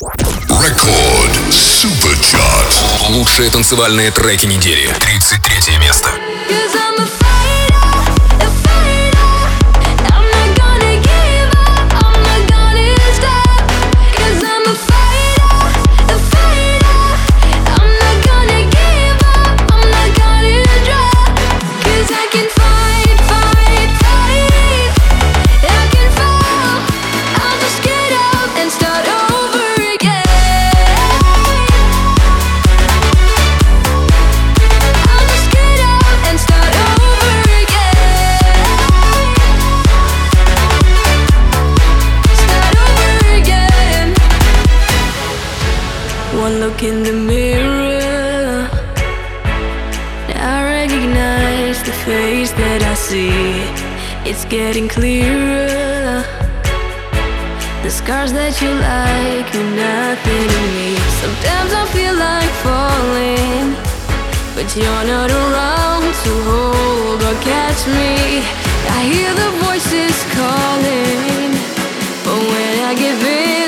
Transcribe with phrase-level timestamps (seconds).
[0.00, 3.08] Рекорд Суперчарт.
[3.08, 4.88] Лучшие танцевальные треки недели.
[5.00, 6.10] 33 место.
[54.68, 56.22] Getting clearer.
[57.82, 60.88] The scars that you like mean nothing to me.
[61.22, 63.66] Sometimes I feel like falling,
[64.52, 68.44] but you're not around to hold or catch me.
[68.96, 71.50] I hear the voices calling,
[72.24, 73.67] but when I give in,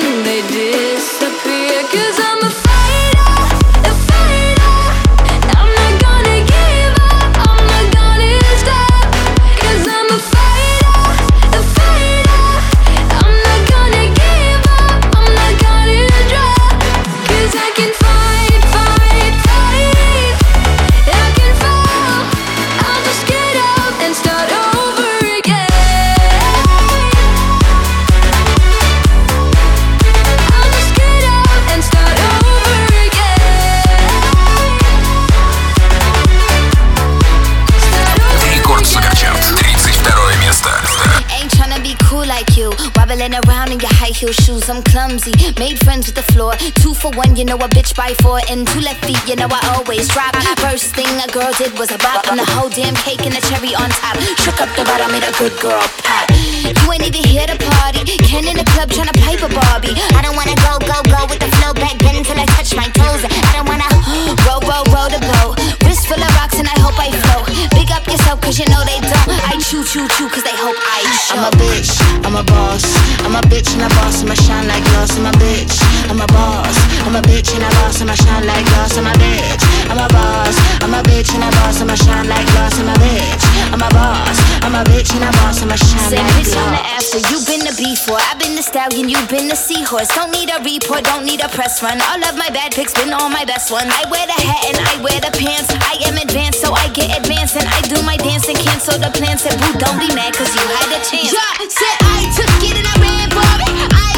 [44.20, 45.32] heel shoes, I'm clumsy.
[45.58, 46.52] Made friends with the floor.
[46.80, 48.40] Two for one, you know a bitch by four.
[48.48, 50.36] And two left feet, you know I always drop.
[50.60, 52.28] First thing a girl did was a bop.
[52.28, 54.16] And the whole damn cake and the cherry on top.
[54.44, 56.28] Shook up the bottom, made a good girl pop.
[56.32, 58.04] You ain't even here to party.
[58.28, 59.96] Ken in the club trying to pipe a Barbie.
[60.16, 62.88] I don't wanna go, go, go with the flow back then until I touch my
[62.92, 63.24] toes.
[63.24, 63.88] I don't wanna
[64.48, 65.60] roll, roll, roll the boat.
[65.84, 67.79] Wrist full of rocks and I hope I float.
[68.30, 69.42] Yourself cause you know they don't.
[69.50, 71.34] I chew, chew, chew cause they hope I show.
[71.34, 71.90] I'm a bitch,
[72.22, 72.86] I'm a boss.
[73.26, 75.74] I'm a bitch and a boss I'ma shine like glass, I'm a bitch.
[76.06, 79.12] I'm a boss, I'm a bitch and a boss, I'ma shine like glass, I'm a
[79.18, 79.62] bitch.
[79.90, 82.94] I'm a boss, I'm a bitch and a boss, I'ma shine like glass, I'm a
[83.02, 83.49] bitch.
[83.70, 86.58] I'm a boss, I'm a bitch and a boss, I'ma shine like glass.
[86.58, 90.10] on the after, you've been the before, I've been the stallion, you've been the seahorse.
[90.14, 92.02] Don't need a report, don't need a press run.
[92.10, 93.86] All of my bad pics been all my best ones.
[93.94, 95.70] I wear the hat and I wear the pants.
[95.86, 99.14] I am advanced, so I get advanced and I do my dance and cancel the
[99.14, 99.46] plans.
[99.46, 101.30] Said, boo, don't be mad, cause you had a chance.
[101.30, 103.94] Yeah, said I took it and I ran for it.
[103.94, 104.10] I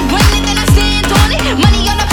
[1.53, 2.12] Money on the floor when we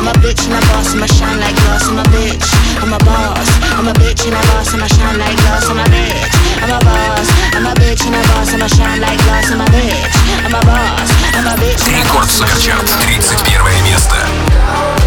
[0.00, 0.94] I'm a bitch and a boss.
[0.94, 1.84] I'ma shine like glass.
[1.84, 2.48] I'm a bitch,
[2.80, 3.48] I'm a boss.
[3.76, 4.72] I'm a bitch and a boss.
[4.72, 5.68] I'ma shine like glass.
[5.68, 6.32] I'm a bitch,
[6.64, 7.28] I'm a boss.
[7.52, 8.48] I'm a bitch and a boss.
[8.48, 9.52] I'ma shine like glass.
[9.52, 11.10] I'm a bitch, I'm a boss.
[11.36, 12.16] I'm a bitch and a boss.
[12.16, 14.99] Рекорд Суперчарт, 31 место.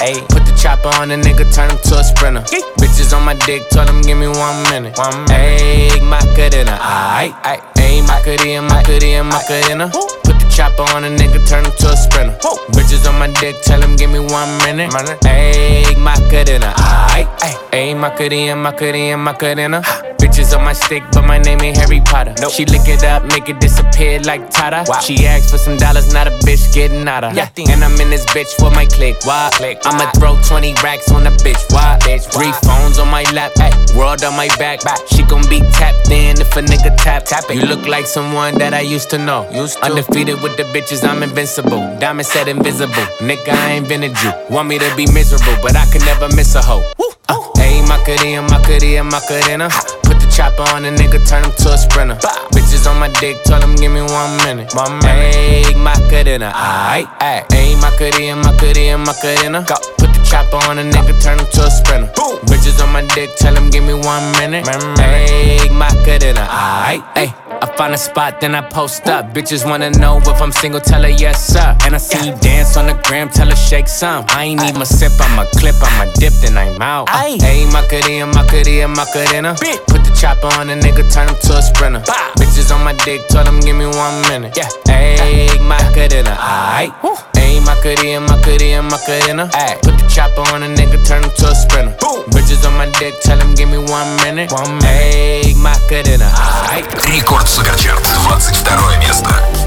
[0.00, 2.44] Ayy, put the chopper on the nigga, turn him to a sprinter.
[2.52, 2.62] Yee.
[2.78, 4.96] Bitches on my dick, told him give me one minute.
[4.96, 5.60] One minute.
[5.60, 6.78] Ayy, Macarena.
[6.80, 7.62] Aight, aight.
[7.74, 9.86] Ayy, Macarena, Macarena, Macarena.
[9.90, 10.21] Put the
[10.54, 12.36] chopper on a nigga, turn him to a sprinter.
[12.42, 12.56] Whoa.
[12.72, 14.90] Bitches on my dick, tell him give me one minute.
[15.24, 16.72] Ayy, Macarena.
[16.76, 17.58] Aight, aight.
[17.72, 19.82] Ayy, Macarena, Macarena, Macarena.
[20.22, 22.34] Bitches on my stick, but my name ain't Harry Potter.
[22.40, 22.52] Nope.
[22.52, 24.84] She lick it up, make it disappear like Tata.
[24.86, 25.00] Wow.
[25.00, 27.34] She asked for some dollars, not a bitch getting out of.
[27.34, 27.48] Yeah.
[27.56, 29.16] And I'm in this bitch for my click.
[29.24, 29.50] Why?
[29.54, 29.80] Click.
[29.84, 31.60] I'ma throw 20 racks on a bitch.
[31.72, 31.98] Why?
[32.02, 32.30] Bitch.
[32.32, 33.72] Three phones on my lap, ay.
[33.96, 34.84] world on my back.
[34.84, 34.98] back.
[35.08, 37.24] She gon' be tapped in if a nigga tap.
[37.24, 37.56] tap it.
[37.56, 39.50] You look like someone that I used to know.
[39.50, 39.84] Used to.
[39.86, 41.78] Undefeated with the bitches, I'm invincible.
[41.98, 43.06] Diamond said invisible.
[43.22, 44.32] Nigga, I ain't been a Jew.
[44.50, 46.82] Want me to be miserable, but I can never miss a hoe.
[47.28, 49.68] Uh, hey, Macarena, Macarena, Macarena.
[50.02, 52.18] Put the chopper on a nigga, turn him to a sprinter.
[52.20, 52.48] Bah.
[52.52, 54.74] Bitches on my dick, tell him give me one minute.
[54.74, 55.34] One minute.
[55.34, 57.52] Hey, Macarena, aight, aight.
[57.52, 59.64] Hey, Macarena, Macarena, Macarena.
[59.66, 59.76] Go.
[59.98, 62.10] Put the chopper on a nigga, turn him to a sprinter.
[62.16, 62.40] Boom.
[62.48, 64.66] Bitches on my dick, tell him give me one minute.
[64.98, 67.34] Hey, Macarena, aight, aight.
[67.62, 69.34] I find a spot, then I post up.
[69.34, 71.76] Bitches wanna know if I'm single, tell her yes, sir.
[71.84, 74.24] And I see you dance on the gram, tell her shake some.
[74.28, 77.08] I ain't even sip, I'm a clip, I'm a dip, then I'm out.
[77.10, 79.50] Uh, hey, Macarena, Macarena, Macarena.
[79.50, 79.76] Uh.
[79.86, 82.00] Put the chopper on a nigga, turn him to a sprinter.
[82.40, 84.56] Bitches on my dick, tell him give me one minute.
[84.56, 87.31] Yeah, hey, Macarena, aight.
[87.51, 89.49] Hey, Macarena, Macarena, Macarena.
[89.53, 89.77] Ay.
[89.81, 91.95] Put the chopper on a nigga, turn him to a sprinter.
[91.99, 92.23] Boom.
[92.31, 94.51] Bitches on my dick, tell him give me one minute.
[94.51, 94.85] One minute.
[94.85, 96.29] Hey, Macarena,
[96.71, 96.87] aight.
[97.07, 99.60] Рекорд Суперчарт, 22 место.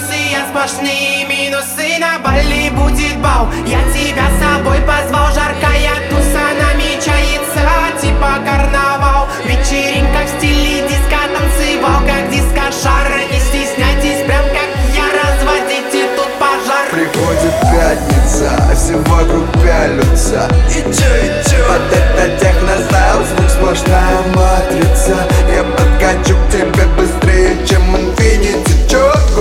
[0.00, 6.46] плюсы я сплошные минусы На Бали будет бау, я тебя с собой позвал Жаркая туса
[6.60, 9.28] намечается, типа карнавал.
[9.44, 13.08] Вечеринка в стиле диска, танцевал как диско шар.
[13.30, 16.88] Не стесняйтесь, прям как я, разводите тут пожар.
[16.90, 21.64] Приходит пятница, а все вокруг пялются И чё, и чё?
[21.68, 25.16] Вот это техно знал, звук сплошная матрица.
[25.54, 27.89] Я подкачу к тебе быстрее, чем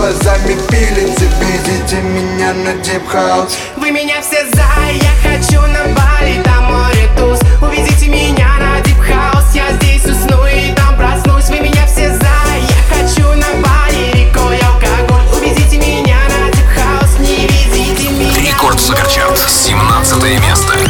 [0.09, 3.53] глазами пилите Видите меня на Deep House.
[3.77, 7.39] Вы меня все за, я хочу на Бали, там море туз.
[7.61, 11.49] Уведите меня на Deep House, я здесь усну и там проснусь.
[11.49, 15.21] Вы меня все за, я хочу на Бали, рекой алкоголь.
[15.37, 18.51] Уведите меня на Deep House, не видите меня.
[18.51, 20.88] Рекорд Суперчарт, 17 место.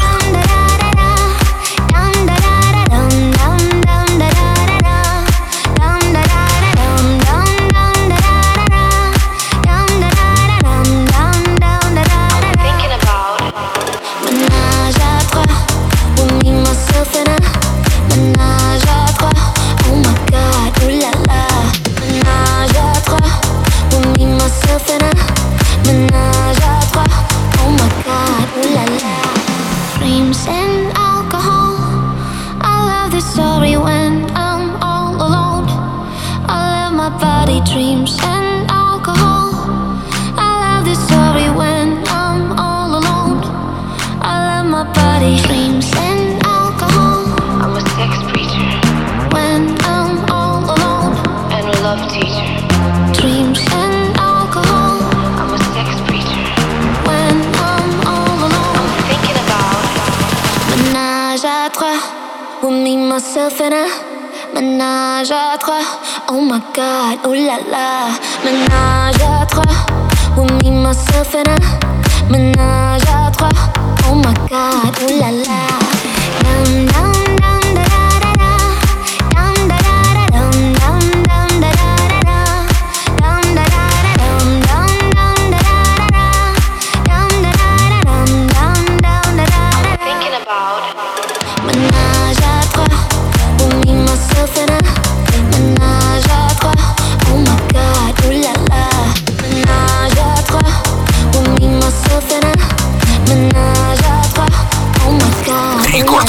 [63.20, 63.86] myself in a
[64.54, 65.82] Ménage à trois
[66.30, 68.08] Oh my god, oh la la
[68.46, 69.64] Ménage à trois
[70.38, 73.50] With me, myself in a Ménage à trois
[74.10, 75.69] Oh my god, oh la la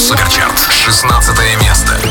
[0.01, 0.59] Суперчарт.
[0.71, 2.10] 16 место.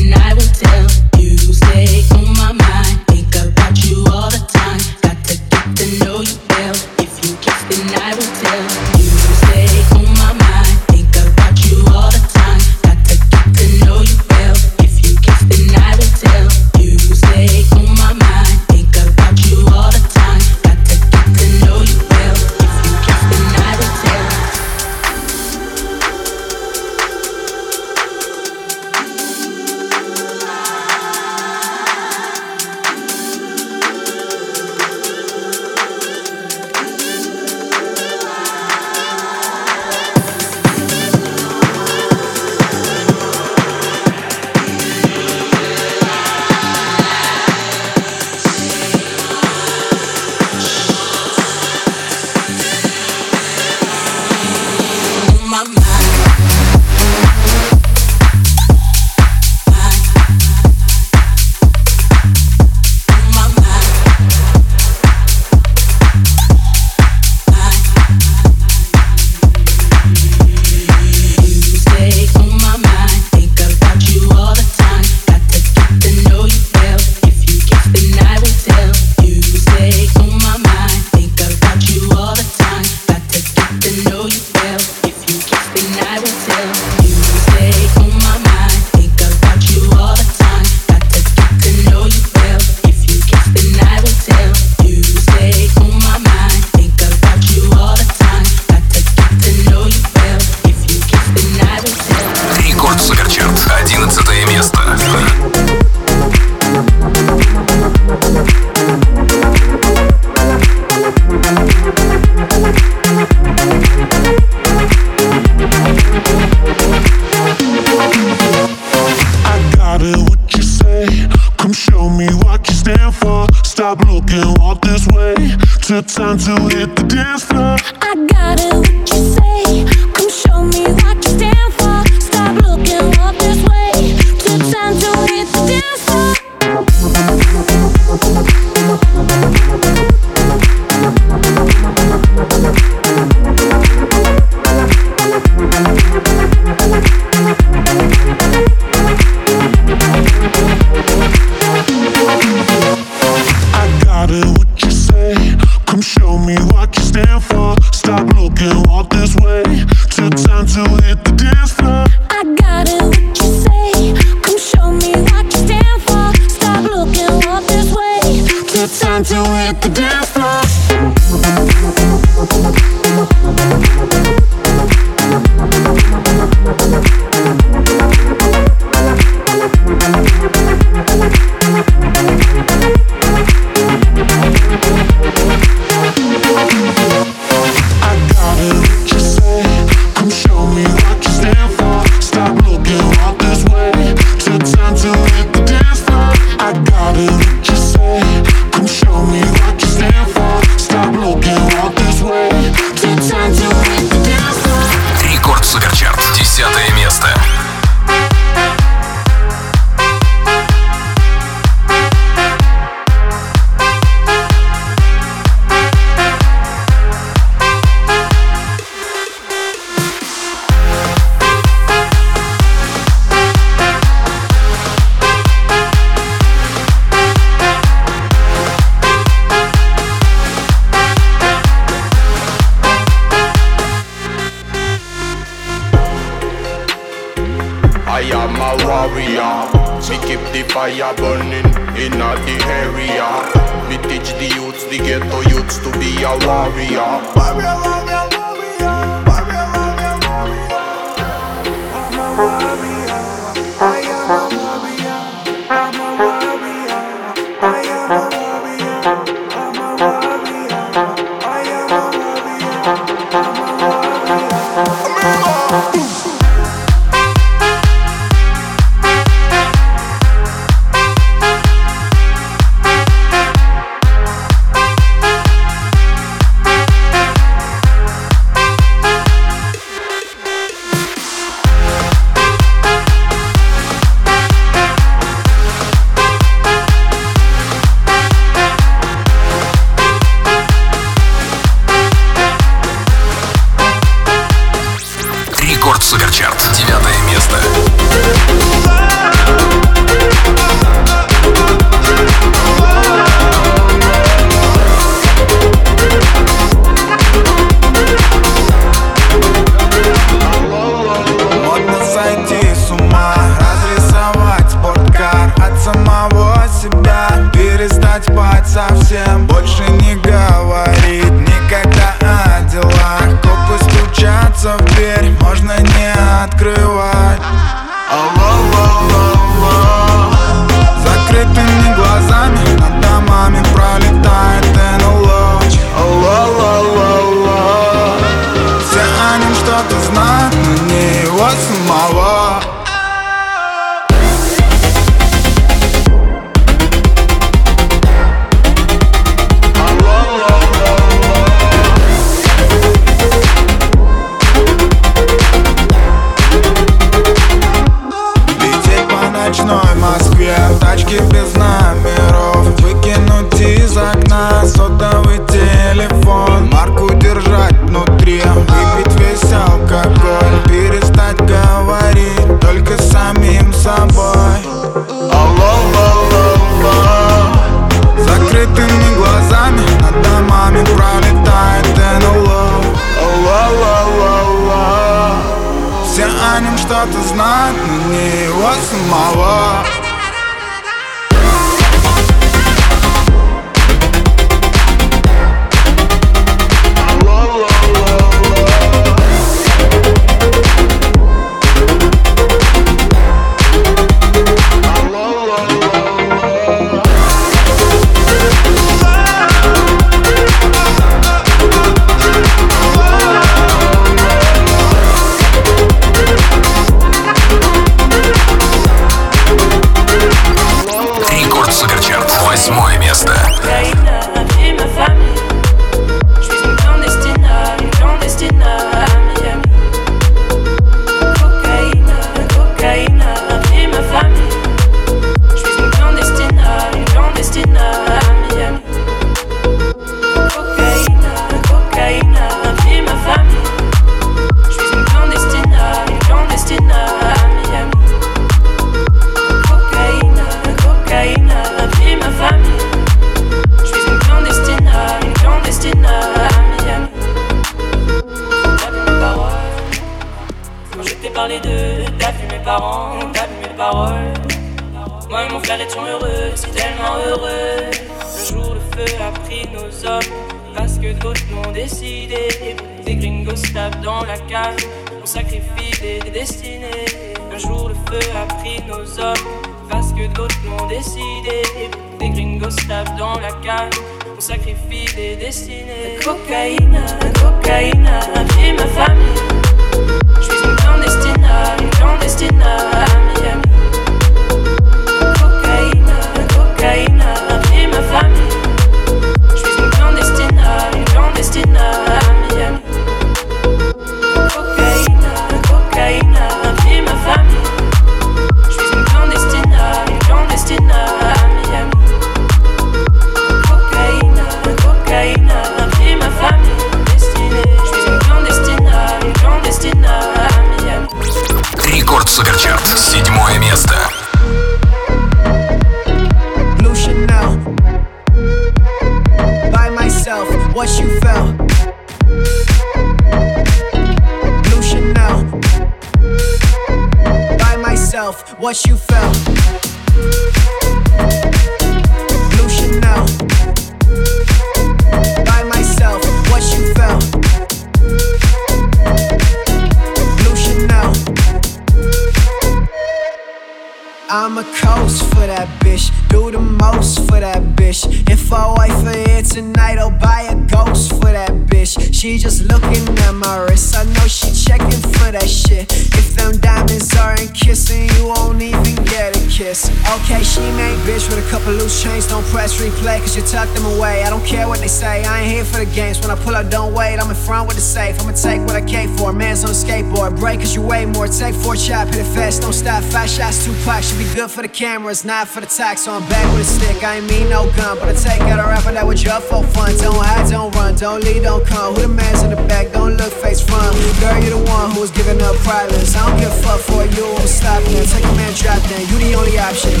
[554.30, 556.10] I'm a coast for that bitch.
[556.28, 558.06] Do the most for that bitch.
[558.30, 562.14] If I wait for it tonight, I'll buy a ghost for that bitch.
[562.14, 563.94] She just looking at my wrist.
[563.94, 565.92] I know she checking for that shit.
[565.92, 569.90] If diamonds aren't kissing, you won't even get a kiss.
[570.16, 572.26] Okay, she main bitch with a couple loose chains.
[572.26, 574.22] Don't press replay, cause you tuck them away.
[574.22, 576.20] I don't care what they say, I ain't here for the games.
[576.20, 578.20] When I pull up, don't wait, I'm in front with the safe.
[578.20, 579.32] I'ma take what I came for.
[579.32, 580.38] Man's on a skateboard.
[580.38, 581.28] Break cause you weigh more.
[581.28, 583.02] Take four chop, hit it fast, don't stop.
[583.04, 584.08] Five shots, two packs.
[584.08, 586.02] Should be good for the cameras, not for the tax.
[586.02, 587.98] So I'm back with a stick, I ain't mean no gun.
[587.98, 589.96] But I take out a rapper that was just for fun.
[589.98, 591.94] Don't hide, don't run, don't lead, don't come.
[591.94, 593.94] Who the man's in the back, don't look face front.
[594.20, 596.14] Girl, you the one who was giving up privates.
[596.16, 598.04] I give a fuck for you, I'm stopping.
[598.06, 600.00] Take a man, drop then, you the only option.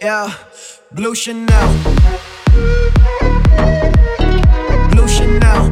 [0.00, 0.32] Yeah,
[0.92, 1.68] Blue Chanel.
[4.90, 5.70] Blue Chanel.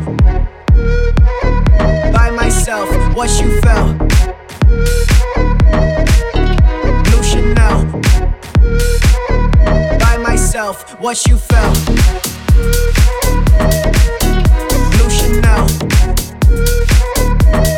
[2.12, 3.98] By myself, what you felt.
[7.04, 7.86] Blue Chanel.
[9.98, 11.78] By myself, what you felt.
[14.92, 15.66] Blue Chanel.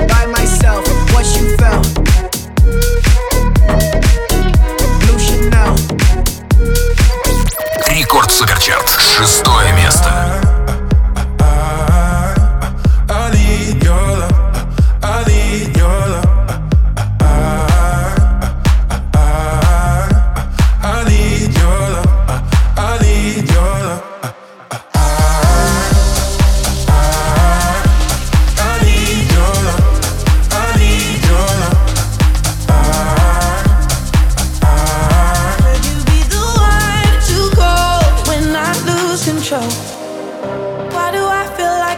[0.08, 2.07] By myself, what you felt.
[9.18, 10.27] Шестое место.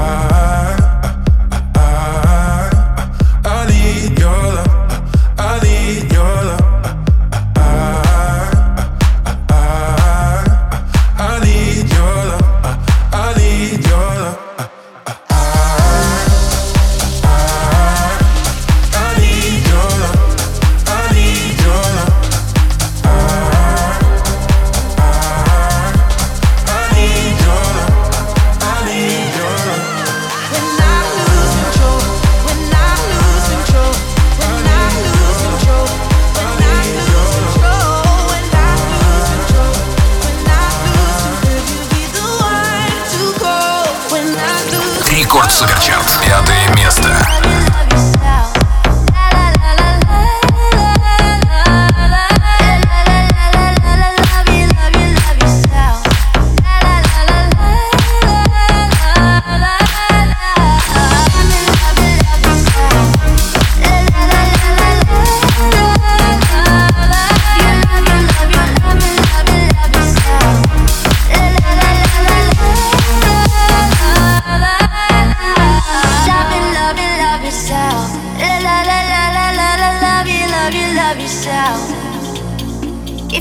[0.00, 1.80] I
[3.44, 4.72] I need your love.
[5.38, 6.59] I need your love.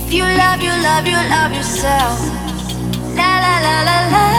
[0.10, 2.20] If you love, you love, you love yourself.
[3.16, 4.38] La la la la la.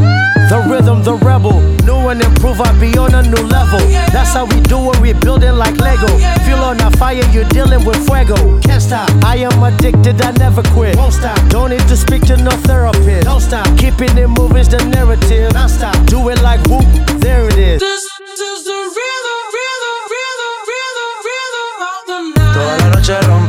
[0.51, 1.61] The rhythm, the rebel.
[1.87, 3.79] New and improve, I be on a new level.
[4.11, 6.11] That's how we do it, we building like Lego.
[6.43, 8.35] Feel on a fire, you're dealing with fuego.
[8.59, 9.09] Can't stop.
[9.23, 10.97] I am addicted, I never quit.
[10.97, 11.39] Won't stop.
[11.47, 13.23] Don't need to speak to no therapist.
[13.23, 13.65] Don't stop.
[13.77, 15.53] Keeping it moving's the narrative.
[15.53, 15.95] Non stop.
[16.07, 16.83] Do it like whoop,
[17.23, 17.79] there it is.
[17.79, 23.40] This is the rhythm, rhythm, rhythm, rhythm, rhythm of the night.